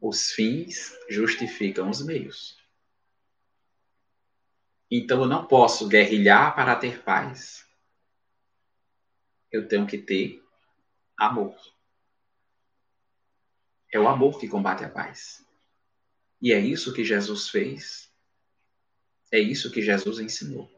[0.01, 2.57] os fins justificam os meios.
[4.89, 7.63] Então eu não posso guerrilhar para ter paz.
[9.51, 10.43] Eu tenho que ter
[11.16, 11.55] amor.
[13.93, 15.45] É o amor que combate a paz.
[16.41, 18.11] E é isso que Jesus fez.
[19.31, 20.71] É isso que Jesus ensinou.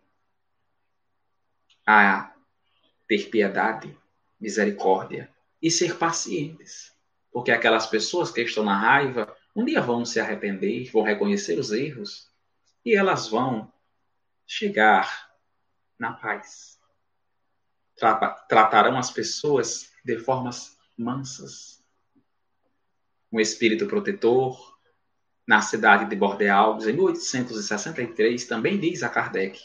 [1.86, 2.34] A
[3.08, 3.98] ter piedade,
[4.40, 6.94] misericórdia e ser pacientes.
[7.32, 11.72] Porque aquelas pessoas que estão na raiva, um dia vão se arrepender, vão reconhecer os
[11.72, 12.32] erros
[12.86, 13.72] e elas vão
[14.46, 15.30] chegar
[16.00, 16.80] na paz.
[18.48, 21.84] Tratarão as pessoas de formas mansas.
[23.32, 24.77] Um espírito protetor,
[25.48, 29.60] na cidade de Bordeaux, em 1863, também diz a Kardec.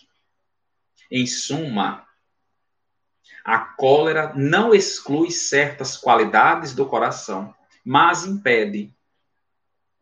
[1.10, 2.06] Em suma,
[3.44, 7.52] a cólera não exclui certas qualidades do coração,
[7.84, 8.94] mas impede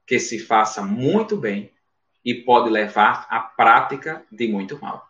[0.06, 1.72] que se faça muito bem
[2.22, 5.08] e pode levar à prática de muito mal.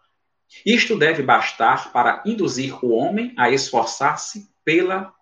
[0.64, 5.12] Isto deve bastar para induzir o homem a esforçar-se pela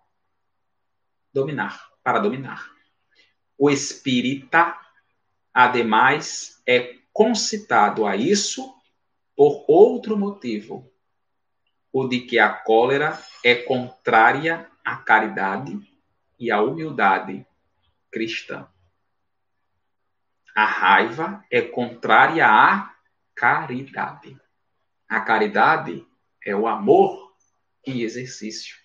[1.32, 2.70] dominar, para dominar.
[3.56, 4.76] O espírita,
[5.58, 8.72] ademais, é concitado a isso
[9.34, 10.88] por outro motivo,
[11.92, 15.76] o de que a cólera é contrária à caridade
[16.38, 17.44] e à humildade
[18.08, 18.68] cristã.
[20.54, 22.94] A raiva é contrária à
[23.34, 24.40] caridade.
[25.08, 26.06] A caridade
[26.40, 27.34] é o amor
[27.84, 28.76] em exercício.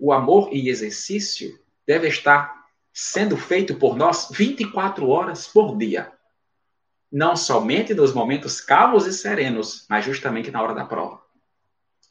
[0.00, 2.59] O amor em exercício deve estar
[2.92, 6.12] sendo feito por nós 24 horas por dia.
[7.10, 11.20] Não somente nos momentos calmos e serenos, mas justamente na hora da prova.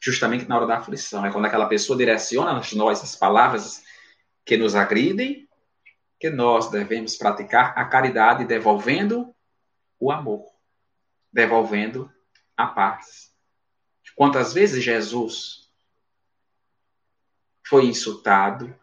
[0.00, 1.24] Justamente na hora da aflição.
[1.24, 3.82] É quando aquela pessoa direciona a nós as palavras
[4.44, 5.48] que nos agridem
[6.18, 9.34] que nós devemos praticar a caridade devolvendo
[9.98, 10.44] o amor,
[11.32, 12.12] devolvendo
[12.54, 13.34] a paz.
[14.14, 15.70] Quantas vezes Jesus
[17.66, 18.78] foi insultado,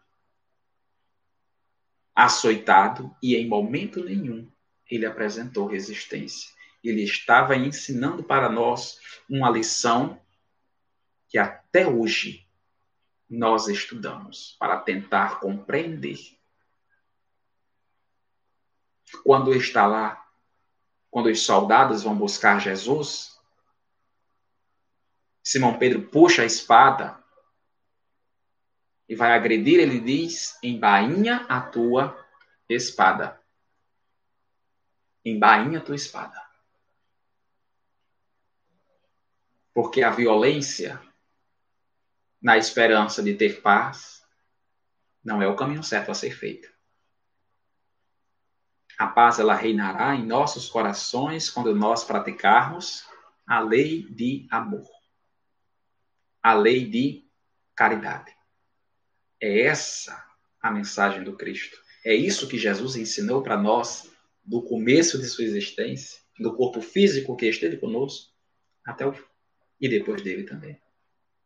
[2.17, 4.51] açoitado e em momento nenhum
[4.89, 6.49] ele apresentou resistência.
[6.83, 8.99] Ele estava ensinando para nós
[9.29, 10.19] uma lição
[11.29, 12.47] que até hoje
[13.29, 16.17] nós estudamos para tentar compreender
[19.23, 20.27] quando está lá,
[21.11, 23.37] quando os soldados vão buscar Jesus,
[25.43, 27.16] Simão Pedro puxa a espada
[29.07, 32.25] e vai agredir, ele diz: embainha a tua
[32.67, 33.41] espada.
[35.23, 36.45] Embainha a tua espada.
[39.73, 41.01] Porque a violência,
[42.41, 44.25] na esperança de ter paz,
[45.23, 46.75] não é o caminho certo a ser feito.
[48.97, 53.05] A paz ela reinará em nossos corações quando nós praticarmos
[53.45, 54.89] a lei de amor.
[56.41, 57.29] A lei de
[57.75, 58.36] caridade.
[59.41, 60.25] É essa
[60.61, 61.77] a mensagem do Cristo.
[62.05, 64.09] É isso que Jesus ensinou para nós
[64.43, 68.31] do começo de sua existência, do corpo físico que esteve conosco,
[68.85, 69.13] até o
[69.79, 70.81] e depois dele também.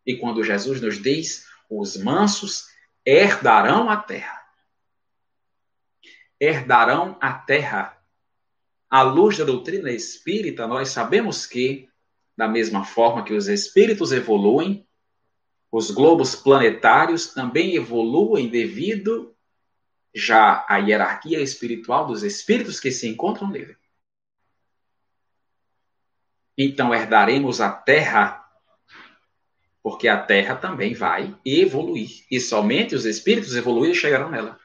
[0.06, 2.68] E quando Jesus nos diz: os mansos
[3.06, 4.42] herdarão a terra
[6.42, 7.96] herdarão a terra.
[8.90, 11.88] À luz da doutrina espírita, nós sabemos que,
[12.36, 14.86] da mesma forma que os espíritos evoluem,
[15.72, 19.34] os globos planetários também evoluem devido
[20.14, 23.78] já à hierarquia espiritual dos espíritos que se encontram nele.
[26.58, 28.46] Então herdaremos a Terra,
[29.82, 32.26] porque a Terra também vai evoluir.
[32.30, 34.60] E somente os espíritos evoluídos chegarão nela.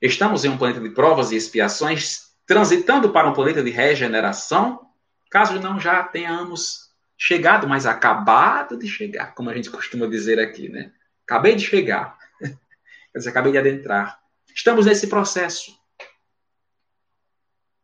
[0.00, 4.90] Estamos em um planeta de provas e expiações, transitando para um planeta de regeneração,
[5.30, 6.91] caso não já tenhamos
[7.24, 10.92] chegado, mas acabado de chegar, como a gente costuma dizer aqui, né?
[11.24, 12.18] Acabei de chegar.
[12.40, 14.20] Quer dizer, acabei de adentrar.
[14.54, 15.72] Estamos nesse processo.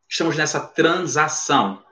[0.08, 1.84] Estamos nessa transação.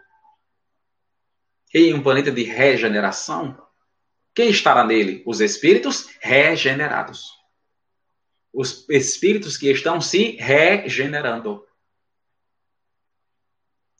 [1.73, 3.61] Em um planeta de regeneração,
[4.35, 5.23] quem estará nele?
[5.27, 7.37] Os espíritos regenerados
[8.57, 11.63] os espíritos que estão se regenerando.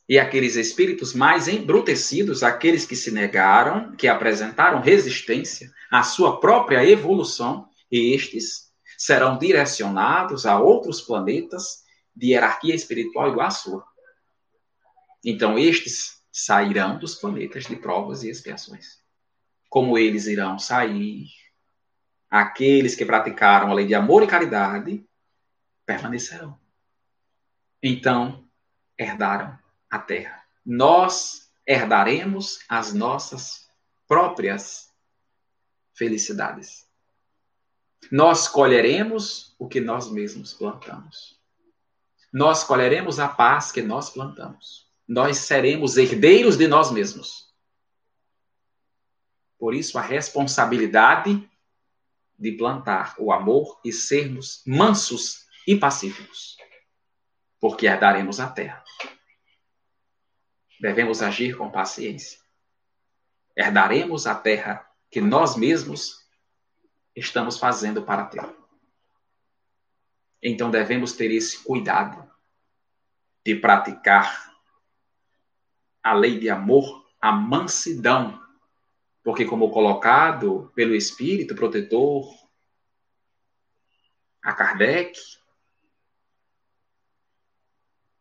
[0.09, 6.83] E aqueles espíritos mais embrutecidos, aqueles que se negaram, que apresentaram resistência à sua própria
[6.87, 11.83] evolução, estes serão direcionados a outros planetas
[12.15, 13.85] de hierarquia espiritual igual à sua.
[15.23, 19.05] Então, estes sairão dos planetas de provas e expiações.
[19.69, 21.27] como eles irão sair.
[22.29, 25.05] Aqueles que praticaram a lei de amor e caridade
[25.85, 26.57] permanecerão.
[27.83, 28.47] Então,
[28.97, 29.57] herdaram
[29.89, 30.43] a terra.
[30.65, 33.67] Nós herdaremos as nossas
[34.07, 34.93] próprias
[35.93, 36.87] felicidades.
[38.11, 41.37] Nós colheremos o que nós mesmos plantamos.
[42.31, 44.87] Nós colheremos a paz que nós plantamos.
[45.07, 47.47] Nós seremos herdeiros de nós mesmos.
[49.57, 51.49] Por isso, a responsabilidade
[52.37, 56.55] de plantar o amor e sermos mansos e pacíficos,
[57.59, 58.83] porque herdaremos a terra.
[60.79, 62.39] Devemos agir com paciência.
[63.55, 66.27] Herdaremos a terra que nós mesmos
[67.15, 68.47] estamos fazendo para ter.
[70.41, 72.29] Então devemos ter esse cuidado
[73.43, 74.53] de praticar
[76.03, 78.39] a lei de amor, a mansidão,
[79.23, 82.25] porque como colocado pelo espírito protetor
[84.41, 85.19] a Kardec,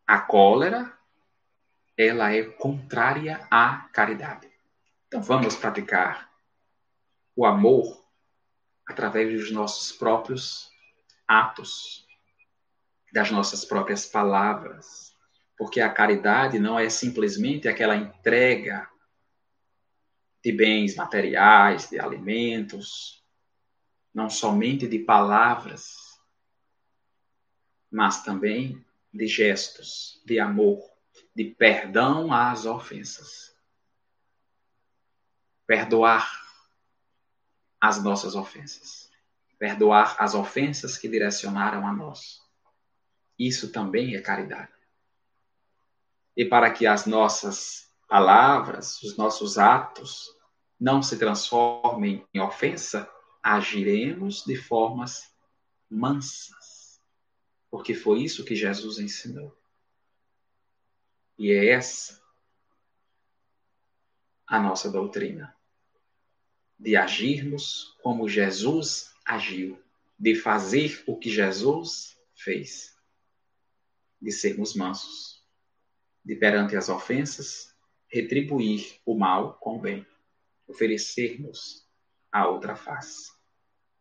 [0.06, 0.95] a cólera
[1.96, 4.50] ela é contrária à caridade.
[5.06, 6.30] Então vamos praticar
[7.34, 8.04] o amor
[8.86, 10.70] através dos nossos próprios
[11.26, 12.06] atos,
[13.12, 15.14] das nossas próprias palavras.
[15.56, 18.88] Porque a caridade não é simplesmente aquela entrega
[20.44, 23.24] de bens materiais, de alimentos,
[24.14, 25.94] não somente de palavras,
[27.90, 30.95] mas também de gestos, de amor,
[31.36, 33.54] de perdão às ofensas.
[35.66, 36.26] Perdoar
[37.78, 39.10] as nossas ofensas.
[39.58, 42.40] Perdoar as ofensas que direcionaram a nós.
[43.38, 44.72] Isso também é caridade.
[46.34, 50.34] E para que as nossas palavras, os nossos atos
[50.80, 53.10] não se transformem em ofensa,
[53.42, 55.34] agiremos de formas
[55.90, 56.98] mansas.
[57.70, 59.54] Porque foi isso que Jesus ensinou.
[61.38, 62.20] E é essa
[64.46, 65.54] a nossa doutrina
[66.78, 69.82] de agirmos como Jesus agiu,
[70.18, 72.96] de fazer o que Jesus fez,
[74.20, 75.44] de sermos mansos,
[76.24, 77.74] de perante as ofensas
[78.08, 80.06] retribuir o mal com o bem,
[80.66, 81.86] oferecermos
[82.30, 83.30] a outra face,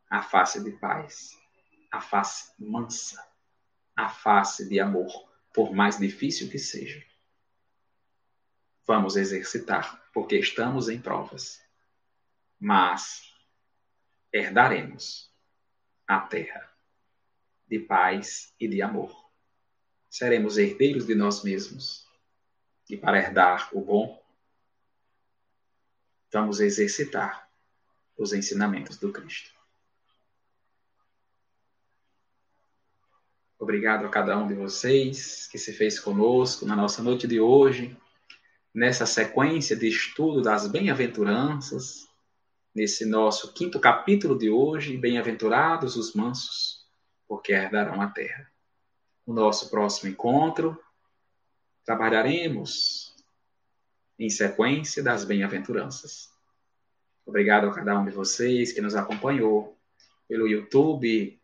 [0.10, 1.32] a face de paz,
[1.92, 3.22] a face mansa,
[3.96, 5.12] a face de amor,
[5.54, 7.04] por mais difícil que seja.
[8.88, 11.66] Vamos exercitar, porque estamos em provas
[12.60, 13.34] mas
[14.32, 15.32] herdaremos
[16.08, 16.72] a terra
[17.68, 19.14] de paz e de amor.
[20.10, 22.08] Seremos herdeiros de nós mesmos.
[22.90, 24.24] E para herdar o bom,
[26.32, 27.50] vamos exercitar
[28.18, 29.54] os ensinamentos do Cristo.
[33.58, 37.98] Obrigado a cada um de vocês que se fez conosco na nossa noite de hoje,
[38.76, 42.10] nessa sequência de estudo das bem-aventuranças
[42.76, 46.86] nesse nosso quinto capítulo de hoje, Bem-aventurados os mansos,
[47.26, 48.52] porque herdarão a terra.
[49.26, 50.78] No nosso próximo encontro,
[51.86, 53.16] trabalharemos
[54.20, 56.30] em sequência das bem-aventuranças.
[57.26, 59.80] Obrigado a cada um de vocês que nos acompanhou
[60.28, 61.42] pelo YouTube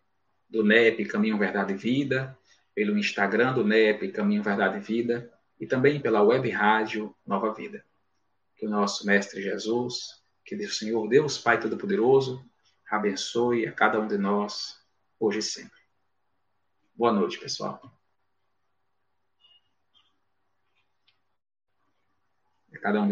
[0.49, 2.37] do NEP Caminho Verdade e Vida,
[2.75, 5.31] pelo Instagram do NEP Caminho Verdade e Vida
[5.61, 7.85] e também pela web rádio Nova Vida.
[8.57, 12.43] Que o nosso Mestre Jesus que o Senhor, Deus Pai Todo-Poderoso,
[12.89, 14.77] abençoe a cada um de nós,
[15.19, 15.79] hoje e sempre.
[16.93, 17.79] Boa noite, pessoal.
[22.81, 23.07] Cada um